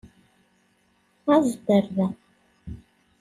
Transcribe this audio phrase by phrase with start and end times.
[1.33, 2.07] Aẓ-d ɣer da!